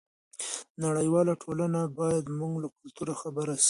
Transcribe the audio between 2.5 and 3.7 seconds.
له کلتور خبره شي.